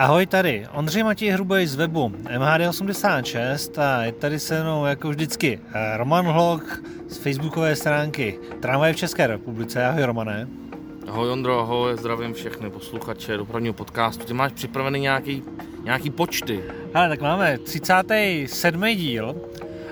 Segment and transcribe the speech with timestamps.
[0.00, 5.60] Ahoj tady, Ondřej Matěj Hrubej z webu MHD86 a je tady se mnou jako vždycky
[5.96, 9.86] Roman Hlok z facebookové stránky Tramvaj v České republice.
[9.86, 10.48] Ahoj Romane.
[11.08, 14.24] Ahoj Ondro, ahoj, zdravím všechny posluchače dopravního podcastu.
[14.24, 15.42] Ty máš připravený nějaký,
[15.84, 16.64] nějaký počty?
[16.94, 18.84] Ale tak máme 37.
[18.94, 19.36] díl,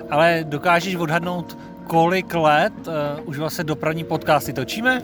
[0.09, 1.57] ale dokážeš odhadnout,
[1.87, 2.93] kolik let uh,
[3.25, 5.01] už vlastně dopravní podcasty točíme?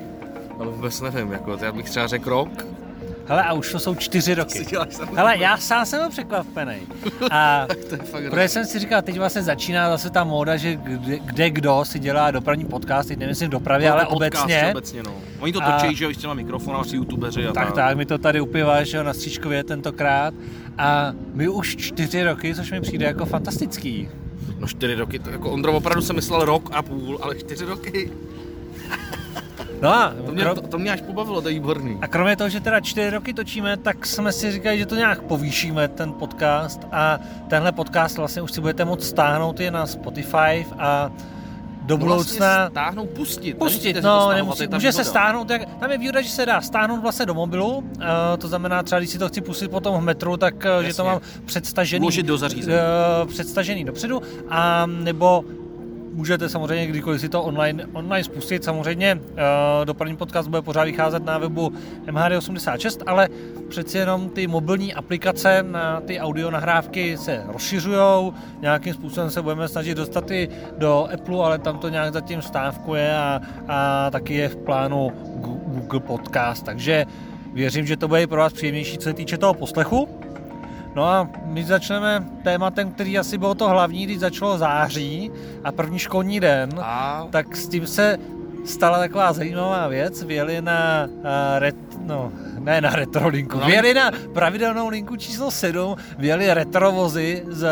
[0.60, 2.75] Ale vůbec nevím, jako, já bych třeba řekl rok.
[3.28, 4.66] Hele, a už to jsou čtyři roky.
[5.16, 6.75] Hele, já sám jsem byl překvapený.
[7.32, 10.75] A to je fakt protože jsem si říkal, teď vlastně začíná zase ta móda, že
[10.75, 14.68] kde, kde kdo si dělá dopravní podcast, teď nemyslím v dopravě, ale obecně.
[14.71, 15.14] obecně no.
[15.39, 18.18] Oni to A- točí, že jo, s těma mikrofonáři, youtubeři a Tak, tak, my to
[18.18, 20.34] tady upíváš, že jo, na Stříčkově tentokrát.
[20.78, 24.10] A my už čtyři roky, což mi přijde jako fantastický.
[24.60, 28.12] No čtyři roky, to jako Ondro opravdu jsem myslel rok a půl, ale čtyři roky,
[29.82, 31.97] No a, to mě, to, to mě až pobavilo, to je výborný.
[32.02, 35.22] a kromě toho, že teda čtyři roky točíme, tak jsme si říkali, že to nějak
[35.22, 36.81] povýšíme, ten podcast.
[36.92, 41.12] A tenhle podcast vlastně už si budete moct stáhnout je na Spotify a
[41.81, 42.56] do budoucna...
[42.56, 43.53] Vlastně stáhnout, pustit.
[43.58, 45.09] Pustit, no, nemusí, může se výhoda.
[45.09, 47.84] stáhnout, jak, tam je výhoda, že se dá stáhnout vlastně do mobilu, uh,
[48.38, 50.94] to znamená třeba, když si to chci pustit potom v metru, tak uh, že Jasně.
[50.94, 52.78] to mám předstažený, Vložit do zařízení.
[53.22, 55.44] uh, předstažený dopředu, a nebo
[56.16, 61.26] můžete samozřejmě kdykoliv si to online, online spustit, samozřejmě uh, dopravní podcast bude pořád vycházet
[61.26, 61.74] na webu
[62.06, 63.30] MHD86, ale
[63.70, 69.68] přeci jenom ty mobilní aplikace na ty audio nahrávky se rozšiřují, nějakým způsobem se budeme
[69.68, 74.50] snažit dostat i do Apple, ale tam to nějak zatím stávkuje a, a taky je
[74.50, 75.12] v plánu
[75.68, 77.06] Google Podcast, takže
[77.54, 80.25] věřím, že to bude i pro vás příjemnější, co se týče toho poslechu.
[80.96, 85.32] No a my začneme tématem, který asi bylo to hlavní, když začalo září
[85.64, 88.18] a první školní den, A tak s tím se
[88.66, 90.24] stala taková zajímavá věc.
[90.24, 91.24] Vyjeli na uh,
[91.60, 93.66] ret, no, ne na retrolinku, No.
[93.66, 97.68] vyjeli na pravidelnou linku číslo 7, vyjeli retrovozy z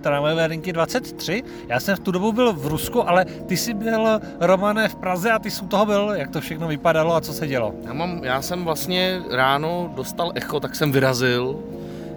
[0.00, 1.42] tramvajové linky 23.
[1.68, 5.30] Já jsem v tu dobu byl v Rusku, ale ty jsi byl, Romane, v Praze
[5.32, 7.74] a ty jsi u toho byl, jak to všechno vypadalo a co se dělo.
[7.86, 11.58] já, mám, já jsem vlastně ráno dostal echo, tak jsem vyrazil.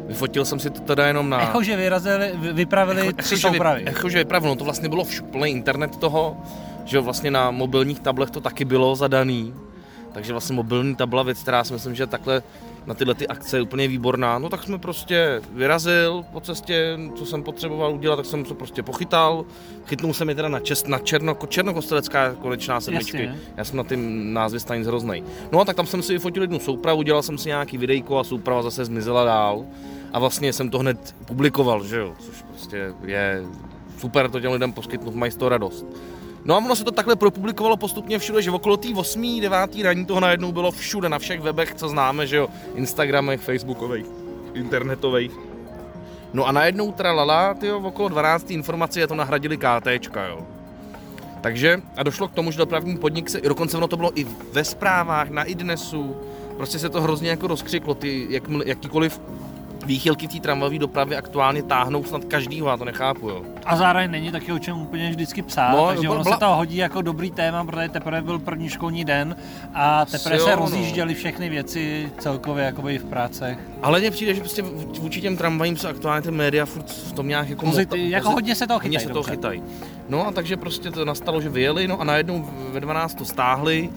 [0.07, 1.41] Vyfotil jsem si to teda jenom na...
[1.41, 3.83] Echo, že vyrazili, vy- vypravili tři že vy- soupravy.
[3.85, 6.37] Echo, že vypravil, no to vlastně bylo vš- plný internet toho,
[6.85, 9.53] že vlastně na mobilních tablech to taky bylo zadaný.
[10.13, 12.43] Takže vlastně mobilní tabla věc, která si myslím, že takhle
[12.85, 14.39] na tyhle ty akce je úplně výborná.
[14.39, 18.83] No tak jsme prostě vyrazil po cestě, co jsem potřeboval udělat, tak jsem se prostě
[18.83, 19.45] pochytal.
[19.85, 23.23] Chytnul jsem je teda na, čest, na Černo, Černokostelecká konečná sedmičky.
[23.23, 23.41] Jasně.
[23.57, 23.97] Já jsem na ty
[24.33, 25.23] názvy stanic hroznej.
[25.51, 28.23] No a tak tam jsem si vyfotil jednu soupravu, udělal jsem si nějaký videjko a
[28.23, 29.65] souprava zase zmizela dál.
[30.13, 33.43] A vlastně jsem to hned publikoval, že jo, což prostě je
[33.97, 35.85] super to těm lidem poskytnout, mají z toho radost.
[36.45, 39.39] No a ono se to takhle propublikovalo postupně všude, že okolo té 8.
[39.41, 39.81] 9.
[39.83, 44.05] raní toho najednou bylo všude, na všech webech, co známe, že jo, Instagramech, Facebookových,
[44.53, 45.31] internetových.
[46.33, 48.51] No a najednou teda lala, tyjo, okolo 12.
[48.51, 50.47] informace je to nahradili KTčka, jo.
[51.41, 54.63] Takže a došlo k tomu, že dopravní podnik se, dokonce ono to bylo i ve
[54.63, 56.15] zprávách, na iDnesu,
[56.57, 59.21] prostě se to hrozně jako rozkřiklo, ty jak, jakýkoliv
[59.85, 63.41] výchylky té tramvajové dopravy aktuálně táhnou snad každýho, já to nechápu, jo.
[63.65, 66.77] A zároveň není taky o čem úplně vždycky psát, No, takže ono se to hodí
[66.77, 69.35] jako dobrý téma, protože teprve byl první školní den
[69.73, 70.55] a teprve se no.
[70.55, 73.57] rozjížděly všechny věci celkově jakoby v prácech.
[73.81, 74.61] Ale mně přijde, že prostě
[74.99, 77.65] vůči těm tramvajím se aktuálně ty média furt v tom nějak jako...
[77.65, 79.07] Pozit, mota- jako pozit- hodně se toho Hodně chytají.
[79.07, 79.63] se toho chytají.
[80.09, 83.89] No a takže prostě to nastalo, že vyjeli, no a najednou ve 12 to stáhli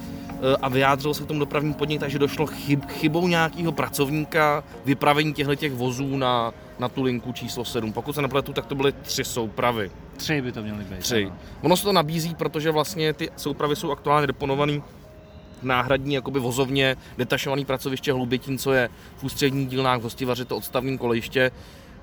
[0.62, 5.54] a vyjádřil se k tomu dopravní podnik, takže došlo chyb, chybou nějakého pracovníka vypravení těchto
[5.54, 7.92] těch vozů na, na tu linku číslo 7.
[7.92, 9.90] Pokud se nepletu, tak to byly tři soupravy.
[10.16, 10.98] Tři by to měly být.
[10.98, 11.24] Tři.
[11.24, 11.36] ano.
[11.62, 14.80] Ono se to nabízí, protože vlastně ty soupravy jsou aktuálně deponované
[15.62, 20.98] náhradní jakoby vozovně, detašovaný pracoviště Hlubětín, co je v ústředních dílnách v Hostivaři, to odstavní
[20.98, 21.50] kolejiště.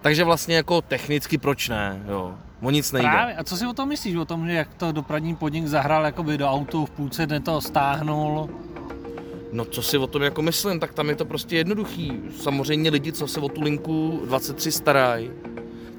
[0.06, 2.36] Takže vlastně jako technicky proč ne, jo.
[2.62, 3.10] O nic nejde.
[3.10, 3.36] Právě.
[3.36, 4.16] A co si o tom myslíš?
[4.16, 7.62] O tom, že jak to dopravní podnik zahrál jakoby do autu, v půlce dne to
[7.62, 8.50] stáhnul?
[9.52, 12.14] No co si o tom jako myslím, tak tam je to prostě jednoduchý.
[12.42, 15.32] Samozřejmě lidi, co se o tu linku 23 starají,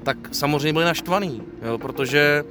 [0.03, 2.43] tak samozřejmě byli naštvaný, jo, protože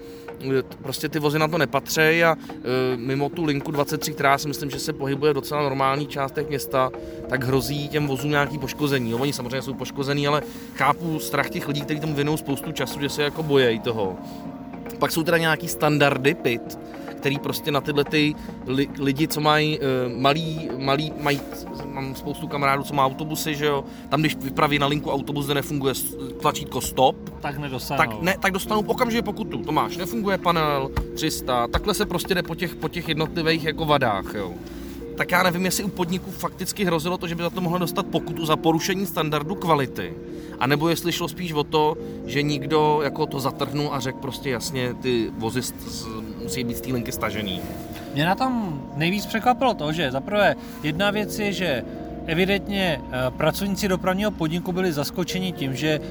[0.82, 4.70] prostě ty vozy na to nepatří a e, mimo tu linku 23, která si myslím,
[4.70, 6.90] že se pohybuje v docela normální částech města,
[7.28, 9.10] tak hrozí těm vozům nějaký poškození.
[9.10, 10.42] Jo, oni samozřejmě jsou poškození, ale
[10.74, 14.16] chápu strach těch lidí, kteří tomu věnují spoustu času, že se jako bojejí toho.
[14.98, 16.78] Pak jsou teda nějaký standardy PIT,
[17.16, 18.34] který prostě na tyhle ty
[18.66, 21.40] li, lidi, co mají uh, malý, malý, mají,
[21.84, 25.54] mám spoustu kamarádů, co má autobusy, že jo, tam když vypraví na linku autobus, kde
[25.54, 25.94] nefunguje
[26.40, 27.98] tlačítko stop, Tak nedostanou.
[27.98, 29.58] tak, ne, tak dostanou okamžitě pokutu.
[29.58, 33.84] To máš, nefunguje panel 300, takhle se prostě jde po těch, po těch jednotlivých jako
[33.84, 34.52] vadách, jo.
[35.16, 38.06] Tak já nevím, jestli u podniků fakticky hrozilo to, že by za to mohlo dostat
[38.06, 40.14] pokutu za porušení standardu kvality.
[40.58, 41.96] A nebo jestli šlo spíš o to,
[42.26, 45.60] že nikdo jako to zatrhnul a řekl prostě jasně, ty vozy
[46.42, 47.60] musí být z té linky stažený.
[48.14, 51.84] Mě na tom nejvíc překvapilo to, že zaprvé jedna věc je, že
[52.26, 56.06] evidentně uh, pracovníci dopravního podniku byli zaskočeni tím, že uh,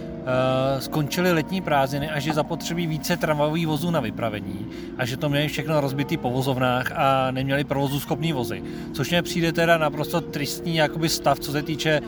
[0.80, 4.68] skončily letní prázdniny a že zapotřebí více tramvajových vozů na vypravení
[4.98, 8.64] a že to měli všechno rozbitý po vozovnách a neměli provozu schopný vozy.
[8.94, 12.02] Což mě přijde teda naprosto tristní jakoby stav, co se týče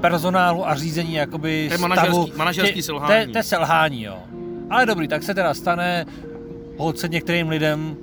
[0.00, 1.88] personálu a řízení jakoby To je stavu.
[1.88, 3.32] manažerský, manažerský Tě- selhání.
[3.32, 4.18] To je- selhání, jo.
[4.70, 6.06] Ale dobrý, tak se teda stane,
[6.76, 7.96] hoď některým lidem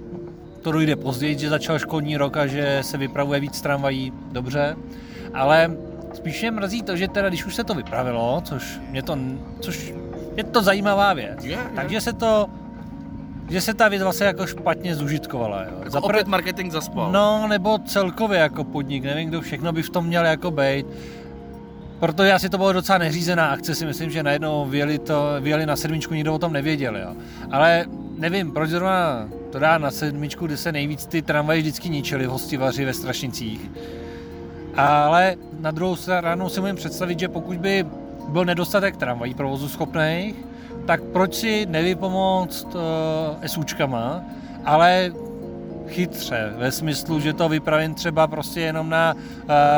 [0.61, 4.75] to dojde později, že začal školní rok a že se vypravuje víc tramvají, dobře.
[5.35, 5.71] Ale
[6.13, 9.17] spíš mě mrzí to, že teda když už se to vypravilo, což mě to,
[9.59, 9.93] což
[10.35, 11.57] je to zajímavá věc, Je, je.
[11.75, 12.47] takže se to,
[13.49, 15.63] že se ta věc vlastně jako špatně zužitkovala.
[15.63, 15.69] Jo.
[15.79, 17.11] Jako Za prvé- opět marketing zaspal.
[17.11, 20.85] No, nebo celkově jako podnik, nevím, kdo všechno by v tom měl jako být.
[21.99, 25.75] Protože asi to bylo docela neřízená akce, si myslím, že najednou vyjeli, to, vyjeli na
[25.75, 27.15] sedmičku, nikdo o tom nevěděl, jo.
[27.51, 27.85] Ale
[28.17, 32.29] nevím, proč zrovna to dá na sedmičku, kde se nejvíc ty tramvaje vždycky ničily v
[32.29, 33.71] hostivaři ve Strašnicích.
[34.77, 37.85] Ale na druhou stranu si můžeme představit, že pokud by
[38.29, 40.35] byl nedostatek tramvají provozu schopných,
[40.85, 42.81] tak proč si nevypomoct uh,
[43.45, 44.21] SUčkama,
[44.65, 45.11] ale
[45.87, 49.19] chytře, ve smyslu, že to vypravím třeba prostě jenom na uh,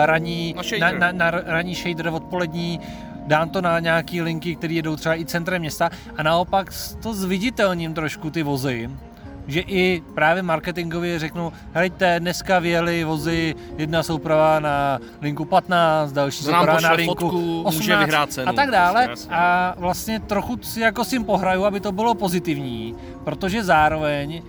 [0.05, 0.99] ranní, Na na, shader.
[0.99, 2.79] na, na ranní shader odpolední,
[3.27, 7.93] dám to na nějaký linky, které jedou třeba i centrem města a naopak to zviditelním
[7.93, 8.89] trošku ty vozy,
[9.47, 16.43] že i právě marketingově řeknu, hejte, dneska vyjeli vozy, jedna souprava na linku 15, další
[16.43, 18.49] Kdo nám souprava na linku fotku, 18 může vyhrát cenu.
[18.49, 19.07] a tak dále.
[19.09, 19.35] Jasně.
[19.35, 24.41] a vlastně trochu si jako s tím pohraju, aby to bylo pozitivní, protože zároveň,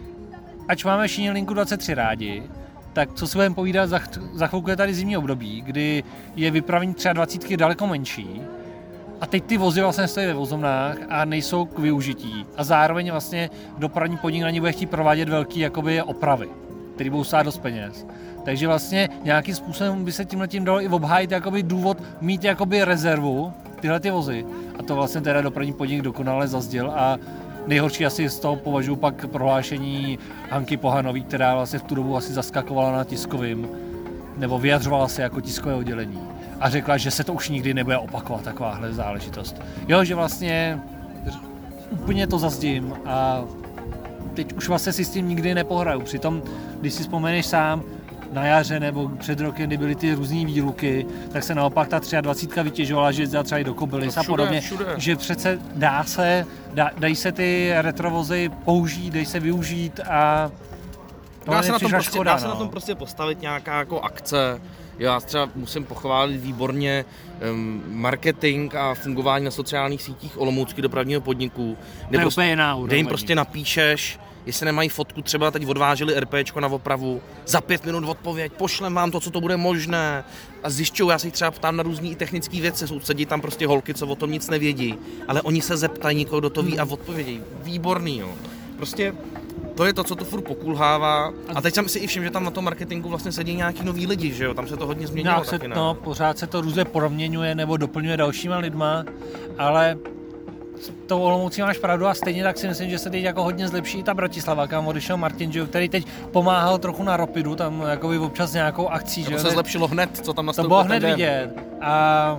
[0.68, 2.42] ať máme všichni linku 23 rádi,
[2.92, 6.04] tak co si budeme povídat, za, ch- za chvilku je tady zimní období, kdy
[6.36, 8.40] je vypravení třeba 20 daleko menší
[9.20, 12.46] a teď ty vozy vlastně stojí ve vozovnách a nejsou k využití.
[12.56, 16.48] A zároveň vlastně dopravní podnik na ně bude chtít provádět velký jakoby opravy,
[16.94, 18.06] které budou stát dost peněz.
[18.44, 22.84] Takže vlastně nějakým způsobem by se tímhle tím dalo i obhájit jakoby důvod mít jakoby
[22.84, 24.46] rezervu tyhle ty vozy.
[24.78, 27.18] A to vlastně teda dopravní podnik dokonale zazděl a
[27.66, 30.18] nejhorší asi z toho považuji pak prohlášení
[30.50, 33.68] Hanky Pohanový, která vlastně v tu dobu asi zaskakovala na tiskovým,
[34.36, 38.42] nebo vyjadřovala se jako tiskové oddělení a řekla, že se to už nikdy nebude opakovat,
[38.42, 39.56] takováhle záležitost.
[39.88, 40.80] Jo, že vlastně
[41.90, 43.44] úplně to zazdím a
[44.34, 46.00] teď už vlastně si s tím nikdy nepohraju.
[46.00, 46.42] Přitom,
[46.80, 47.82] když si vzpomeneš sám,
[48.32, 52.62] na jaře nebo před rokem, kdy byly ty různé výluky, tak se naopak ta 23
[52.62, 54.60] vytěžovala, že jezdila třeba i do Kobylis No a podobně.
[54.60, 54.84] všude.
[54.96, 60.50] Že přece dá se, dá, dají se ty retrovozy použít, dají se využít a
[61.46, 62.50] Dá mi se, na tom prostě, škoda, dá se no.
[62.50, 64.60] na tom prostě postavit nějaká jako akce.
[64.98, 67.04] Já třeba musím pochválit výborně
[67.88, 71.76] marketing a fungování na sociálních sítích Olomoucky dopravního podniku,
[72.08, 76.68] kde, prostě, jiná kde jim prostě napíšeš, jestli nemají fotku, třeba teď odváželi RPčko na
[76.68, 80.24] opravu, za pět minut odpověď, pošlem vám to, co to bude možné.
[80.62, 83.66] A zjišťují, já se jich třeba ptám na různé technické věci, jsou sedí tam prostě
[83.66, 84.94] holky, co o tom nic nevědí,
[85.28, 87.42] ale oni se zeptají někoho, kdo to ví a odpovědějí.
[87.62, 88.30] Výborný, jo.
[88.76, 89.14] Prostě
[89.78, 91.32] to je to, co to furt pokulhává.
[91.54, 94.06] A teď jsem si i všiml, že tam na tom marketingu vlastně sedí nějaký noví
[94.06, 94.54] lidi, že jo?
[94.54, 95.76] Tam se to hodně změnilo Nějak se, taky, ne?
[95.76, 99.04] no, pořád se to různě proměňuje nebo doplňuje dalšíma lidma,
[99.58, 99.98] ale
[100.80, 103.68] s tou Olomoucí máš pravdu a stejně tak si myslím, že se teď jako hodně
[103.68, 107.54] zlepší i ta Bratislava, kam odešel Martin, že jo, který teď pomáhal trochu na Ropidu,
[107.54, 110.68] tam jakoby občas nějakou akcí, že To se zlepšilo hned, co tam to nastoupilo.
[110.68, 112.38] bylo ten hned vidět a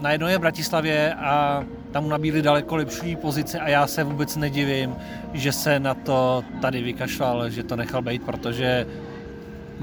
[0.00, 4.36] najednou je v Bratislavě a tam mu nabídli daleko lepší pozice a já se vůbec
[4.36, 4.96] nedivím,
[5.32, 8.86] že se na to tady vykašlal, že to nechal být, protože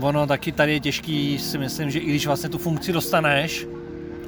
[0.01, 3.67] ono taky tady je těžký, si myslím, že i když vlastně tu funkci dostaneš,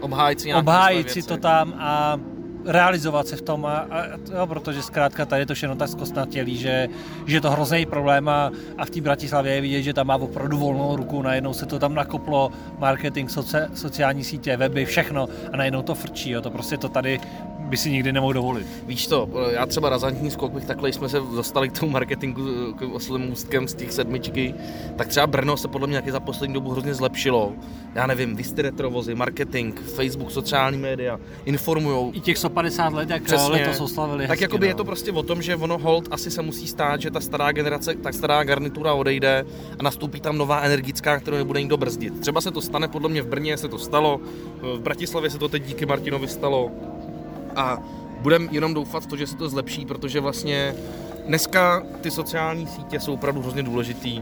[0.01, 2.19] Obhájit si obhájit si to tam a
[2.65, 4.03] realizovat se v tom, a, a,
[4.35, 6.87] jo, protože zkrátka tady je to všechno tak zkostnatělý, že,
[7.25, 10.15] že je to hrozný problém a, a v té Bratislavě je vidět, že tam má
[10.15, 15.57] opravdu volnou ruku, najednou se to tam nakoplo, marketing, soci, sociální sítě, weby, všechno a
[15.57, 17.19] najednou to frčí, jo, to prostě to tady
[17.65, 18.67] by si nikdy nemohl dovolit.
[18.87, 22.81] Víš to, já třeba razantní skok bych takhle, jsme se dostali k tomu marketingu k
[22.81, 24.53] oslým ústkem z těch sedmičky,
[24.95, 27.53] tak třeba Brno se podle mě taky za poslední dobu hrozně zlepšilo.
[27.95, 32.11] Já nevím, vysty retrovozy, marketing, Facebook, sociální média, informujou.
[32.13, 33.51] I těch 150 let, jak Přesně.
[33.51, 34.23] letos oslavili.
[34.23, 34.69] Tak hezky, jakoby no.
[34.69, 37.51] je to prostě o tom, že ono hold asi se musí stát, že ta stará
[37.51, 39.45] generace, ta stará garnitura odejde
[39.79, 42.19] a nastoupí tam nová energická, kterou nebude nikdo brzdit.
[42.19, 44.19] Třeba se to stane, podle mě v Brně se to stalo,
[44.61, 46.71] v Bratislavě se to teď díky Martinovi stalo
[47.55, 47.79] a
[48.21, 50.75] budeme jenom doufat v to, že se to zlepší, protože vlastně
[51.25, 54.21] dneska ty sociální sítě jsou opravdu hrozně důležitý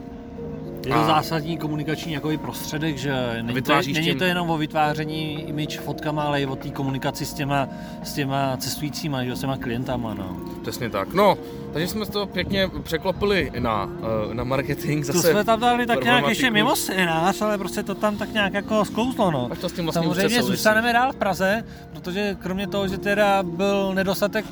[0.86, 5.42] Je to zásadní komunikační jakoby prostředek, že není to, není tím- to jenom o vytváření
[5.42, 7.68] image fotkama, ale i o té komunikaci s těma,
[8.04, 10.14] s těma cestujícíma, že, s těma klientama.
[10.14, 10.38] No.
[10.62, 11.14] Přesně tak.
[11.14, 11.38] No,
[11.74, 13.90] takže jsme to pěkně překlopili na,
[14.32, 15.06] eh, na marketing.
[15.06, 18.34] To Zase jsme tam dali tak nějak ještě mimo scénář, ale prostě to tam tak
[18.34, 19.32] nějak jako sklouzlo.
[19.32, 19.48] No.
[19.52, 21.64] Až to s tím vlastně Samozřejmě zůstaneme dál v Praze,
[21.94, 24.46] protože kromě toho, že teda byl nedostatek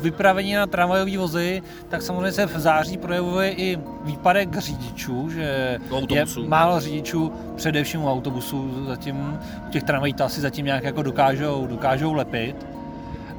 [0.00, 5.78] vypravení na tramvajové vozy, tak samozřejmě se v září projevuje i výpadek řidičů, že
[6.10, 9.38] je málo řidičů, především u autobusů, zatím
[9.68, 12.66] u těch tramvají to asi zatím nějak jako dokážou, dokážou lepit,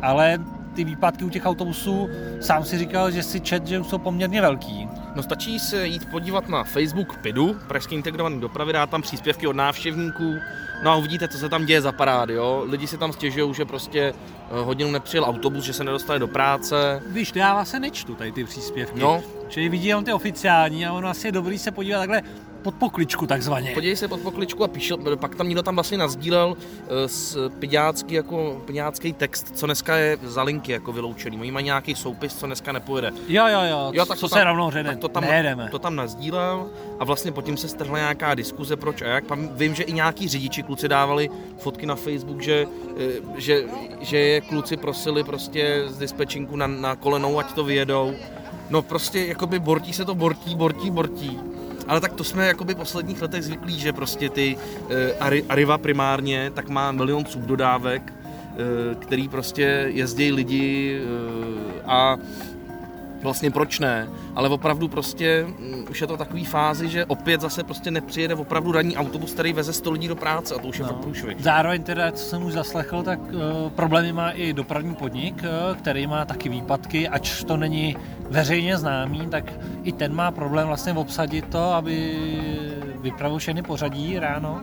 [0.01, 0.38] ale
[0.75, 4.89] ty výpadky u těch autobusů, sám si říkal, že si čet, že jsou poměrně velký.
[5.15, 9.56] No stačí se jít podívat na Facebook PIDu, Pražský integrovaný dopravy, dá tam příspěvky od
[9.56, 10.36] návštěvníků,
[10.84, 12.65] no a uvidíte, co se tam děje za parády, jo.
[12.70, 14.13] Lidi si tam stěžují, že prostě eh,
[14.63, 17.01] hodinu nepřijel autobus, že se nedostane do práce.
[17.08, 19.00] Víš, to já vlastně nečtu tady ty příspěvky.
[19.00, 19.24] No.
[19.51, 22.22] Čili vidí jenom ty oficiální a ono asi je dobrý se podívat takhle
[22.62, 23.72] pod pokličku takzvaně.
[23.74, 28.13] Podívej se pod pokličku a píšel, pak tam někdo tam vlastně nazdílel eh, s piďácký,
[28.13, 31.39] jako piďácký text, co dneska je za linky jako vyloučený.
[31.39, 33.12] Oni mají nějaký soupis, co dneska nepojede.
[33.27, 35.67] Jo, jo, jo, Jo, tak co to se tam- rovnou tak to tam, nejedeme.
[35.72, 36.67] to tam nazdílel
[37.00, 39.24] a vlastně pod tím se strhla nějaká diskuze, proč a jak.
[39.25, 42.67] Pam- Vím, že i nějaký řidiči kluci dávali fotky na Facebook, že,
[43.00, 43.63] eh, že,
[44.01, 48.13] že je kluci prosili prostě z dispečinku na, na kolenou, ať to vyjedou.
[48.71, 51.39] No prostě jakoby bortí se to bortí, bortí, bortí.
[51.87, 54.57] Ale tak to jsme jakoby v posledních letech zvyklí, že prostě ty
[54.89, 62.17] eh, Ari- Arriva primárně tak má milion subdodávek, eh, který prostě jezdí lidi eh, a
[63.23, 67.63] vlastně proč ne, ale opravdu prostě mm, už je to takový fázi, že opět zase
[67.63, 70.83] prostě nepřijede opravdu ranní autobus, který veze 100 lidí do práce a to už je
[70.83, 70.89] No.
[70.89, 71.37] fakt průšvih.
[71.39, 76.07] Zároveň teda, co jsem už zaslechl, tak uh, problémy má i dopravní podnik, uh, který
[76.07, 77.97] má taky výpadky, ač to není
[78.29, 82.15] veřejně známý, tak i ten má problém vlastně obsadit to, aby
[83.01, 84.61] vypravil všechny pořadí ráno.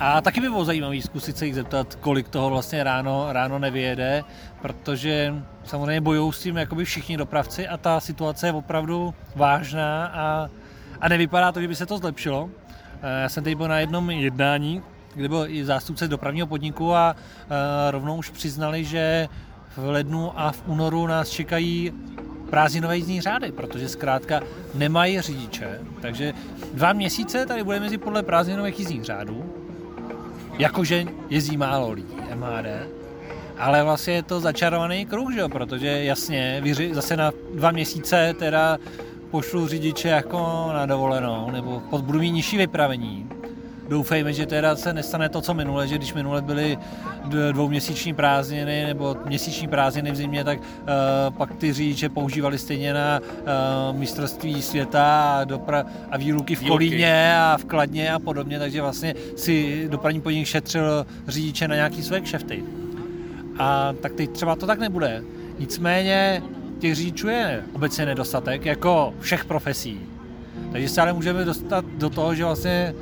[0.00, 4.24] A taky by bylo zajímavé zkusit se jich zeptat, kolik toho vlastně ráno, ráno nevyjede,
[4.62, 10.48] protože samozřejmě bojují s tím jakoby všichni dopravci a ta situace je opravdu vážná a,
[11.00, 12.50] a nevypadá to, že by se to zlepšilo.
[13.02, 14.82] Eh, Já jsem teď byl na jednom jednání,
[15.14, 19.28] kde byl i zástupce dopravního podniku a eh, rovnou už přiznali, že
[19.76, 21.92] v lednu a v únoru nás čekají
[22.50, 24.40] prázdninové jízdní řády, protože zkrátka
[24.74, 25.80] nemají řidiče.
[26.02, 26.32] Takže
[26.74, 29.54] dva měsíce tady budeme jezdit podle prázdninových jízdních řádů,
[30.60, 32.66] jakože jezdí málo lidí MHD,
[33.58, 35.48] ale vlastně je to začarovaný kruh, že jo?
[35.48, 38.78] protože jasně, vyři, zase na dva měsíce teda
[39.30, 43.28] pošlu řidiče jako na dovolenou, nebo pod budu mít nižší vypravení.
[43.90, 46.78] Doufejme, že teda se nestane to, co minule, že když minule byly
[47.52, 50.64] dvouměsíční prázdniny nebo měsíční prázdniny v zimě, tak uh,
[51.36, 56.66] pak ty řidiče používali stejně na uh, mistrovství světa a, dopra- a výluky v.
[56.68, 62.02] Kolíně a v Kladně a podobně, takže vlastně si dopravní podnik šetřil řidiče na nějaký
[62.02, 62.64] své kšefty.
[63.58, 65.22] A tak teď třeba to tak nebude.
[65.58, 66.42] Nicméně
[66.78, 70.00] těch řidičů je obecně nedostatek, jako všech profesí.
[70.72, 72.94] Takže se ale můžeme dostat do toho, že vlastně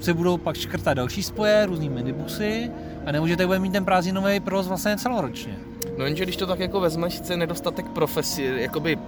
[0.00, 2.70] se budou pak škrtat další spoje, různý minibusy
[3.06, 5.58] a nemůžete bude mít ten prázdninový provoz vlastně celoročně.
[5.98, 8.98] No jenže když to tak jako vezmeš, chce nedostatek profesi, jakoby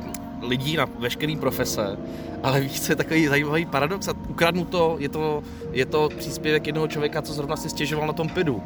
[0.42, 1.96] lidí na veškerý profese,
[2.42, 5.42] ale víš, co je takový zajímavý paradox a ukradnu to, je to,
[5.72, 8.62] je to příspěvek jednoho člověka, co zrovna si stěžoval na tom PIDu.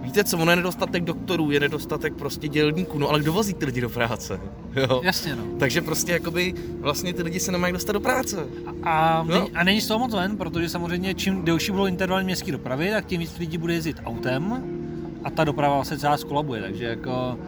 [0.00, 3.64] Víte co, ono je nedostatek doktorů, je nedostatek prostě dělníků, no ale kdo vozí ty
[3.64, 4.40] lidi do práce?
[4.76, 5.00] Jo?
[5.04, 5.42] Jasně no.
[5.58, 8.46] Takže prostě jakoby vlastně ty lidi se nemají dostat do práce.
[8.82, 9.34] A, No.
[9.34, 12.90] není, a není z toho moc ven, protože samozřejmě čím delší budou intervaly městské dopravy,
[12.90, 14.64] tak tím víc lidí bude jezdit autem
[15.24, 17.38] a ta doprava vlastně celá skolabuje, takže jako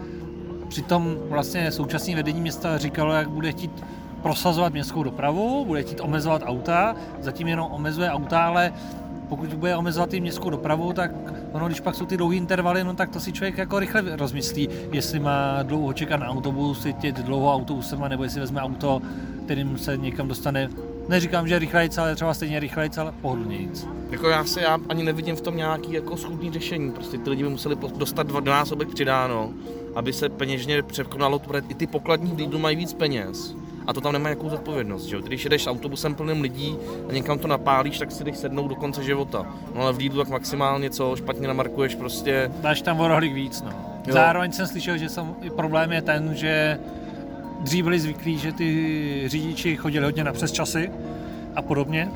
[0.69, 3.85] přitom vlastně současné vedení města říkalo, jak bude chtít
[4.23, 8.73] prosazovat městskou dopravu, bude chtít omezovat auta, zatím jenom omezuje auta, ale
[9.33, 11.11] pokud bude omezovat i městskou dopravu, tak
[11.53, 14.69] ono, když pak jsou ty dlouhé intervaly, no tak to si člověk jako rychle rozmyslí,
[14.93, 19.03] jestli má dlouho čekat na autobus, jezdit dlouho autobusem, nebo jestli vezme auto,
[19.45, 20.69] kterým se někam dostane
[21.09, 23.87] Neříkám, že rychlejc, ale třeba stejně rychlejc, ale pohodlnějc.
[24.11, 26.91] Jako já se já ani nevidím v tom nějaký jako schůdný řešení.
[26.91, 29.51] Prostě ty lidi by museli dostat dva násobek přidáno,
[29.95, 33.57] aby se peněžně překonalo, protože i ty pokladní v Lidlu mají víc peněz.
[33.87, 35.17] A to tam nemá jakou zodpovědnost, že?
[35.23, 36.77] Když jedeš autobusem plným lidí
[37.09, 39.47] a někam to napálíš, tak si jdeš sednout do konce života.
[39.75, 42.51] No ale v Lidlu tak maximálně co, špatně namarkuješ prostě.
[42.61, 43.71] Dáš tam o rohlík víc, no.
[44.07, 44.13] Jo.
[44.13, 46.79] Zároveň jsem slyšel, že sam, problém je ten, že
[47.61, 50.91] dřív byli zvyklí, že ty řidiči chodili hodně na přesčasy
[51.57, 52.11] a podobně.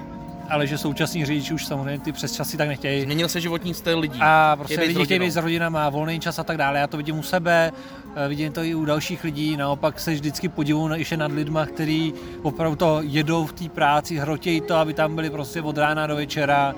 [0.50, 3.02] Ale že současní řidiči už samozřejmě ty přes časy tak nechtějí.
[3.02, 4.18] Změnil se životní styl lidí.
[4.22, 6.78] A prostě lidi chtějí být s rodinama, volný čas a tak dále.
[6.78, 7.72] Já to vidím u sebe,
[8.16, 9.56] eh, vidím to i u dalších lidí.
[9.56, 14.16] Naopak se vždycky podivuju na- ještě nad lidma, kteří opravdu to jedou v té práci,
[14.18, 16.74] hrotějí to, aby tam byli prostě od rána do večera.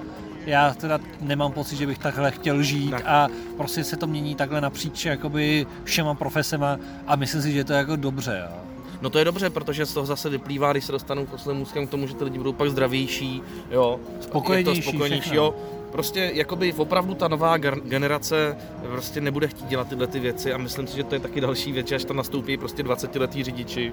[0.46, 3.02] Já teda nemám pocit, že bych takhle chtěl žít Ne.
[3.02, 7.72] a prostě se to mění takhle napříč jakoby všema profesema a myslím si, že to
[7.72, 8.46] je jako dobře.
[8.50, 8.67] Jo.
[9.02, 11.90] No to je dobře, protože z toho zase vyplývá, když se dostanu posledním úzkem k
[11.90, 14.00] tomu, že ty lidi budou pak zdravější, jo.
[14.20, 15.54] Spokojenější, Je to spokojenější, jo.
[15.92, 18.56] Prostě jakoby opravdu ta nová generace
[18.90, 21.72] prostě nebude chtít dělat tyhle ty věci a myslím si, že to je taky další
[21.72, 23.92] věc, že až tam nastoupí prostě 20-letý řidiči,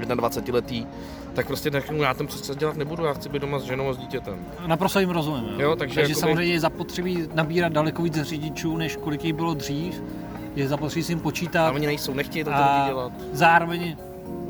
[0.00, 0.86] 21-letý,
[1.34, 3.92] tak prostě řeknu, já ten přece dělat nebudu, já chci být doma s ženou a
[3.92, 4.46] s dítětem.
[4.66, 5.44] Naprosto jim rozumím.
[5.44, 5.60] Jo.
[5.60, 9.54] Jo, takže takže jakoby- samozřejmě je zapotřebí nabírat daleko víc řidičů, než kolik jich bylo
[9.54, 10.02] dřív.
[10.56, 11.74] Je zapotřebí si jim A počítat.
[11.74, 13.12] oni nejsou, nechtějí to A dělat.
[13.32, 13.96] zároveň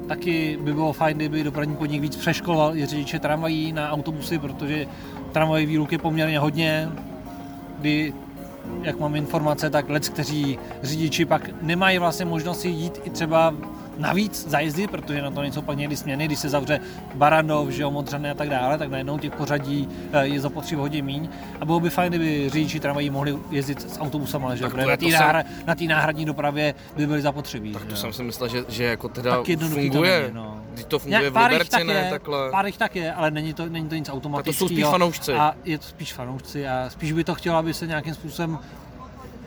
[0.09, 4.87] taky by bylo fajn, kdyby dopravní podnik víc přeškoloval i řidiče tramvají na autobusy, protože
[5.33, 6.89] tramvajový výluk je poměrně hodně,
[7.79, 8.13] kdy
[8.83, 13.55] jak mám informace, tak lec, kteří řidiči pak nemají vlastně možnosti jít i třeba
[13.97, 16.81] navíc zajezdy, protože na to nejsou pak někdy směny, když se zavře
[17.15, 21.03] Barandov, že jo, Modřany a tak dále, tak najednou těch pořadí eh, je zapotřebí hodně
[21.03, 21.29] míň.
[21.61, 24.77] A bylo by fajn, kdyby řidiči tramvají mohli jezdit s autobusem, ale že jo, to
[24.77, 25.43] na to té jsem- náhra,
[25.79, 27.73] té náhradní dopravě by byly zapotřebí.
[27.73, 27.97] Tak to jo.
[27.97, 30.21] jsem si myslel, že, že jako teda Tak jednoduchý to funguje.
[30.23, 30.61] není, no.
[30.73, 32.51] Když to funguje Ne, v Liberci, tak ne je, takhle.
[32.51, 34.69] Pár jich tak je, ale není to, není to nic automatického.
[34.69, 35.33] spíš fanoušci.
[35.35, 38.59] A je to spíš fanoušci a spíš by to chtělo, aby se nějakým způsobem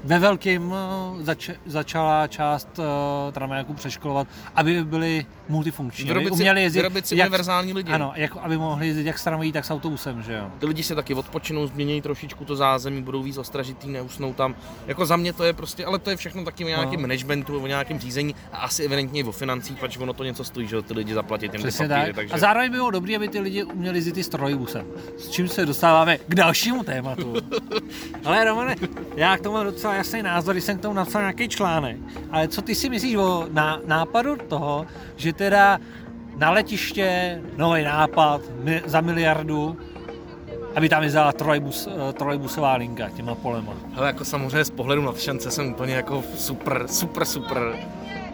[0.03, 0.73] ve velkým
[1.19, 2.85] eh, zač- začala část uh,
[3.33, 7.91] tramvajáků přeškolovat, aby byli multifunkční, aby Vyrobit si, uměli jezdit vyrobit si jak, univerzální lidi.
[7.91, 10.51] ano, jako, aby mohli jezdit jak s tramvají, tak s autobusem, že jo.
[10.59, 14.55] Ty lidi si taky odpočinou, změní trošičku to zázemí, budou víc ostražitý, neusnou tam.
[14.87, 17.01] Jako za mě to je prostě, ale to je všechno taky o nějakém No.
[17.01, 20.67] managementu, o nějakém řízení a asi evidentně i o financích, protože ono to něco stojí,
[20.67, 22.15] že ty lidi zaplatit těm papíry, tak.
[22.15, 22.33] takže...
[22.33, 24.85] A zároveň by bylo dobré, aby ty lidi uměli jezdit i s trolejbusem.
[25.17, 27.33] S čím se dostáváme k dalšímu tématu.
[28.25, 28.75] Ale Romane,
[29.15, 31.97] já k tomu mám docela jasný názor, když jsem k tomu napsal nějaký článek.
[32.31, 35.79] Ale co ty si myslíš o ná, nápadu toho, že teda
[36.37, 39.77] na letiště nový nápad mi, za miliardu,
[40.75, 43.73] aby tam jezdila trolejbus, eh, trolejbusová linka těma polema.
[43.95, 47.75] Ale jako samozřejmě z pohledu nadšence jsem úplně jako super, super, super,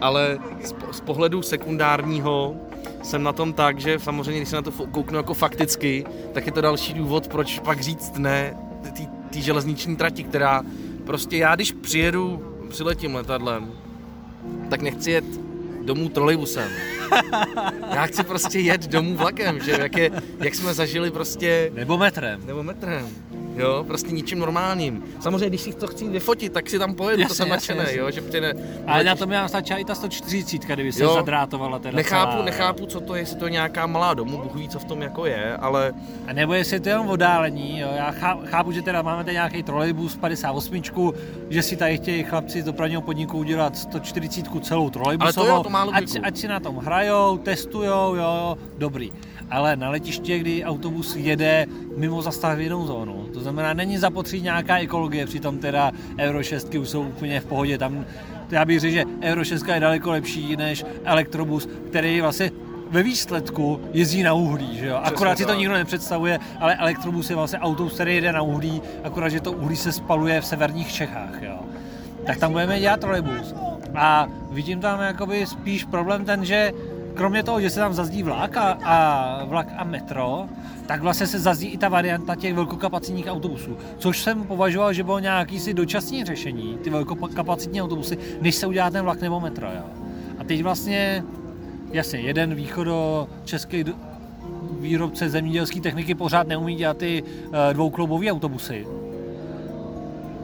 [0.00, 2.54] ale z, z pohledu sekundárního
[3.02, 6.52] jsem na tom tak, že samozřejmě, když se na to kouknu jako fakticky, tak je
[6.52, 8.56] to další důvod, proč pak říct ne
[9.36, 10.62] té železniční trati, která
[11.06, 13.72] prostě já, když přijedu, přiletím letadlem,
[14.70, 15.24] tak nechci jet
[15.82, 16.95] domů trolejbusem.
[17.94, 22.46] Já chci prostě jet domů vlakem, že jak, je, jak jsme zažili prostě Nebo metrem.
[22.46, 23.08] nebo metrem.
[23.56, 25.04] Jo, prostě ničím normálním.
[25.20, 27.98] Samozřejmě, když si to chci vyfotit, tak si tam pojedu, to Jasně, jsem jasně, nadšený,
[27.98, 28.54] jo, že přijde...
[28.86, 31.14] Ale na tom já stačila i ta 140, kdyby se Jo.
[31.14, 32.44] zadrátovala teda Nechápu, celá, jo.
[32.44, 35.02] nechápu, co to je, jestli to je nějaká malá domů, Bůh ví, co v tom
[35.02, 35.92] jako je, ale
[36.26, 37.88] A nebo jestli to je jenom oddálení, jo.
[37.96, 40.82] já chá- chápu, že teda máme tady nějaký trolejbus 58,
[41.50, 45.62] že si tady chtějí chlapci z dopravního podniku udělat 140 celou trolejbusovou, Ale to jo,
[45.62, 49.12] to má ať, ať si na tom hrajou, testujou, jo, dobrý.
[49.50, 55.26] Ale na letiště, kdy autobus jede mimo zastavěnou zónu, to znamená, není zapotřebí nějaká ekologie,
[55.26, 58.04] přitom teda Euro 6 už jsou úplně v pohodě, tam
[58.50, 62.50] já bych řekl, že Euro 6 je daleko lepší než elektrobus, který vlastně
[62.90, 64.96] ve výsledku jezdí na uhlí, že jo?
[65.02, 65.58] Akorát si to tak.
[65.58, 69.76] nikdo nepředstavuje, ale elektrobus je vlastně autobus, který jede na uhlí, akorát, že to uhlí
[69.76, 71.58] se spaluje v severních Čechách, jo?
[72.26, 73.54] Tak tam budeme dělat trolejbus.
[73.96, 76.72] A vidím tam jakoby spíš problém ten, že
[77.16, 80.48] kromě toho, že se tam zazdí vlak a, a vlak a metro,
[80.86, 83.76] tak vlastně se zazdí i ta varianta těch velkokapacitních autobusů.
[83.98, 88.90] Což jsem považoval, že bylo nějaký si dočasné řešení, ty velkokapacitní autobusy, než se udělá
[88.90, 89.66] ten vlak nebo metro.
[89.66, 89.84] Jo.
[90.38, 91.24] A teď vlastně,
[91.92, 93.84] jasně, jeden východo český
[94.80, 98.86] výrobce zemědělské techniky pořád neumí dělat ty eh, dvoukloubové autobusy.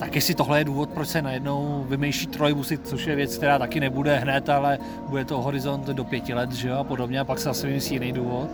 [0.03, 3.81] Tak jestli tohle je důvod, proč se najednou vymýšlí trolejbusy, což je věc, která taky
[3.81, 7.39] nebude hned, ale bude to horizont do pěti let, že jo, a podobně, a pak
[7.39, 8.49] se zase vymyslí jiný důvod.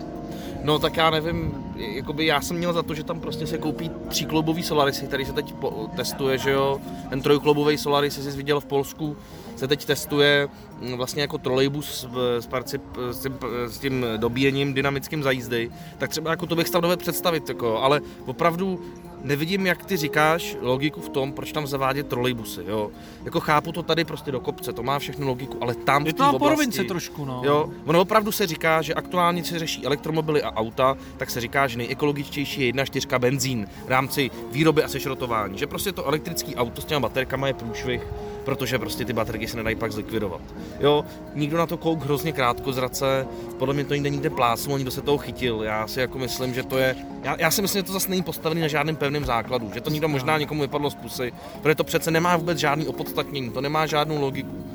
[0.63, 3.91] no tak já nevím, jakoby já jsem měl za to, že tam prostě se koupí
[4.07, 8.65] tříkloubový Solarisy, který se teď po- testuje, že jo, ten trojkloubový Solaris, jsi viděl v
[8.65, 9.17] Polsku,
[9.55, 10.47] se teď testuje
[10.81, 13.37] mm, vlastně jako trolejbus v- s, parcip, s, tím,
[13.67, 17.79] s tím dobíjením dynamickým za jízdy, tak třeba jako to bych tam dovedl představit, jako,
[17.81, 18.81] ale opravdu
[19.23, 22.91] nevidím, jak ty říkáš, logiku v tom, proč tam zavádět trolejbusy, jo.
[23.25, 26.23] Jako chápu to tady prostě do kopce, to má všechno logiku, ale tam Je to
[26.23, 27.41] na porovince trošku, no.
[27.45, 31.67] Jo, ono opravdu se říká, že aktuálně se řeší elektromobily a auta, tak se říká,
[31.69, 35.57] že nejekologičtější je 1.4 benzín v rámci výroby a sešrotování.
[35.57, 38.01] Že prostě to elektrický auto s těma baterkama je průšvih
[38.49, 40.41] protože prostě ty baterky se nedají pak zlikvidovat.
[40.79, 41.05] Jo,
[41.35, 43.27] nikdo na to kouk hrozně krátko zrace,
[43.57, 45.61] podle mě to nikde nikde plácnu, nikdo se toho chytil.
[45.63, 48.23] Já si jako myslím, že to je, já, já si myslím, že to zase není
[48.23, 51.83] postavený na žádném pevném základu, že to někdo možná někomu vypadlo z pusy, protože to
[51.83, 54.65] přece nemá vůbec žádný opodstatnění, to nemá žádnou logiku.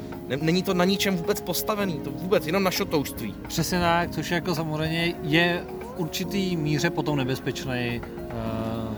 [0.41, 3.35] Není to na ničem vůbec postavený, to vůbec, jenom na šotouštví.
[3.49, 8.97] Přesně tak, což jako samozřejmě je v určitý míře potom nebezpečný uh,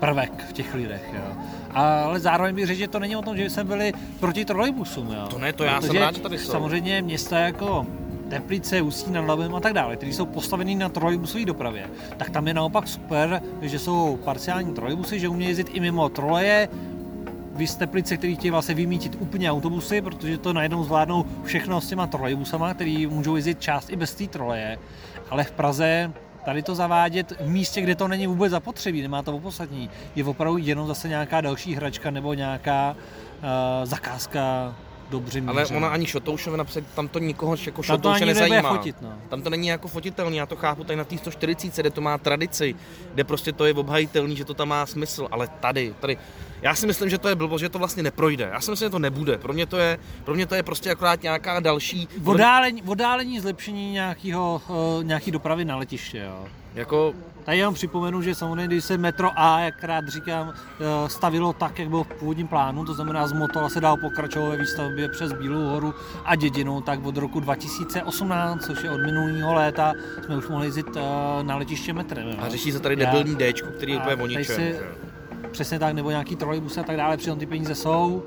[0.00, 1.10] prvek v těch lidech.
[1.14, 1.36] Jo.
[1.74, 5.10] Ale zároveň bych řekl, že to není o tom, že jsme byli proti trolejbusům.
[5.10, 5.26] Jo.
[5.30, 6.52] To ne, to já Protože jsem rád, že tady jsou.
[6.52, 7.86] Samozřejmě města jako
[8.28, 12.48] Teplice, Ústí nad Labem a tak dále, které jsou postavený na trolejbusové dopravě, tak tam
[12.48, 16.68] je naopak super, že jsou parciální trolejbusy, že umějí jezdit i mimo troleje,
[17.54, 21.88] vy z Teplice, který chtějí vlastně vymítit úplně autobusy, protože to najednou zvládnou všechno s
[21.88, 24.78] těma trolejbusama, který můžou jezdit část i bez té troleje.
[25.30, 26.12] Ale v Praze
[26.44, 30.58] tady to zavádět v místě, kde to není vůbec zapotřebí, nemá to opodstatní, je opravdu
[30.58, 33.48] jenom zase nějaká další hračka nebo nějaká uh,
[33.84, 34.74] zakázka
[35.12, 35.50] dobře míře.
[35.50, 38.76] Ale ona ani Šotoušovina, tam to nikoho jako Šotouše nezajímá.
[38.76, 39.12] Fotit, no.
[39.28, 42.18] Tam to není jako fotitelný, já to chápu tady na té 140, kde to má
[42.18, 42.74] tradici,
[43.14, 46.18] kde prostě to je obhajitelný, že to tam má smysl, ale tady, tady,
[46.62, 48.50] já si myslím, že to je blbost, že to vlastně neprojde.
[48.52, 49.38] Já si myslím, že to nebude.
[49.38, 52.08] Pro mě to je, pro mě to je prostě akorát nějaká další...
[52.18, 56.46] Vodálení, vodálení zlepšení nějakého, uh, nějaký dopravy na letiště, jo.
[56.74, 61.52] Jako Tady jenom připomenu, že samozřejmě, když se metro A, jak rád říkám, eh, stavilo
[61.52, 65.08] tak, jak bylo v původním plánu, to znamená z Motola se dál pokračovat ve výstavbě
[65.08, 69.92] přes Bílou horu a Dědinu, tak od roku 2018, což je od minulého léta,
[70.24, 71.00] jsme už mohli jezdit eh,
[71.42, 72.36] na letiště metrem.
[72.40, 74.74] A řeší se tady debilní D, který je úplně o ničem.
[75.50, 78.22] Přesně tak, nebo nějaký trolejbus a tak dále, přitom ty peníze jsou.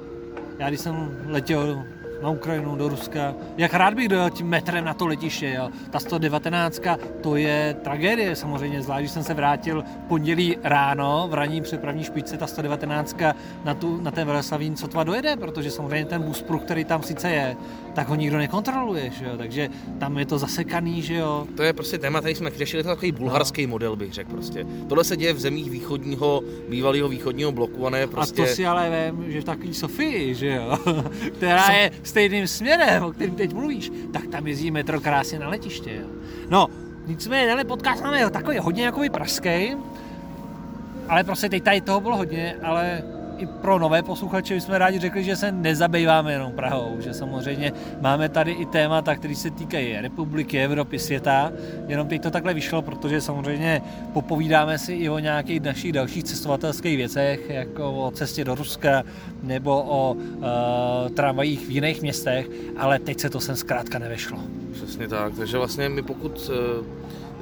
[0.59, 1.83] Já když jsem letěl
[2.25, 3.35] na Ukrajinu, do Ruska.
[3.57, 5.69] Jak rád bych dojel tím metrem na to letiště, jo.
[5.89, 6.81] Ta 119,
[7.21, 12.37] to je tragédie samozřejmě, zvlášť když jsem se vrátil pondělí ráno v ranní přepravní špičce,
[12.37, 13.15] ta 119
[13.63, 17.55] na, tu, na ten Veleslavín sotva dojede, protože samozřejmě ten buspruh, který tam sice je,
[17.95, 19.31] tak ho nikdo nekontroluje, že jo.
[19.37, 21.47] takže tam je to zasekaný, že jo.
[21.55, 23.69] To je prostě téma, který jsme řešili, to takový bulharský no.
[23.71, 24.65] model, bych řekl prostě.
[24.89, 28.43] Tohle se děje v zemích východního, bývalého východního bloku a ne prostě...
[28.43, 30.77] A to si ale vím, že v takový Sofii, že jo,
[31.37, 35.95] která je stejným směrem, o kterém teď mluvíš, tak tam jezdí metro krásně na letiště.
[35.95, 36.07] Jo.
[36.49, 36.67] No,
[37.07, 39.75] nicméně, tenhle podcast máme takový hodně jakoby pražský,
[41.09, 43.03] ale prostě teď tady toho bylo hodně, ale
[43.37, 47.71] i pro nové posluchače jsme rádi řekli, že se nezabýváme jenom Prahou, že samozřejmě
[48.01, 51.51] máme tady i témata, které se týkají republiky, Evropy, světa,
[51.87, 53.81] jenom teď to takhle vyšlo, protože samozřejmě
[54.13, 59.03] popovídáme si i o nějakých našich dalších cestovatelských věcech, jako o cestě do Ruska
[59.43, 60.43] nebo o uh,
[61.13, 64.37] tramvajích v jiných městech, ale teď se to sem zkrátka nevešlo.
[64.71, 66.49] Přesně tak, takže vlastně my pokud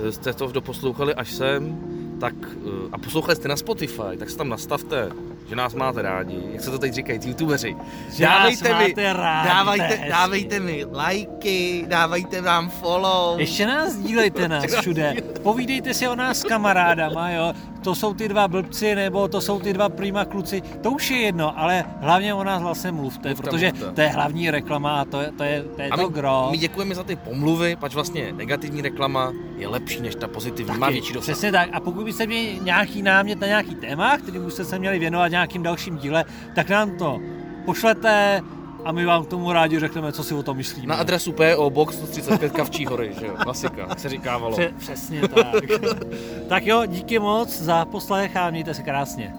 [0.02, 1.78] uh, jste to doposlouchali až sem,
[2.20, 5.10] tak, uh, a poslouchali jste na Spotify, tak se tam nastavte
[5.50, 7.76] že nás máte rádi, jak se to teď říkají, youtubeři.
[8.14, 13.40] Že dávejte mi, rádi, dávajte, dávejte mi lajky, dávajte nám follow.
[13.40, 15.16] Ještě nás dílejte nás všude.
[15.44, 17.54] Povídejte si o nás s kamarádama, jo.
[17.84, 21.18] To jsou ty dva blbci, nebo to jsou ty dva prima kluci, to už je
[21.18, 23.96] jedno, ale hlavně o nás vlastně mluvte, mluvte protože mluvte.
[23.96, 26.48] to je hlavní reklama a to je to, je, to, je a to my, gro.
[26.52, 30.80] My děkujeme za ty pomluvy, pač vlastně negativní reklama je lepší než ta pozitivní, Taky,
[30.80, 31.34] má větší dosah.
[31.34, 31.70] Přesně tak.
[31.74, 35.64] A pokud byste měli nějaký námět na nějaký téma, který byste se měli věnovat nějakým
[35.64, 37.20] dalším díle, tak nám to
[37.66, 38.42] pošlete
[38.86, 40.88] a my vám k tomu rádi řekneme, co si o tom myslíme.
[40.88, 43.34] Na adresu PO Box 135 Kavčí hory, že jo?
[43.44, 44.58] Klasika, jak se říkávalo.
[44.58, 45.64] Pře- přesně tak.
[46.50, 49.34] tak jo, díky moc za poslech a mějte se krásně.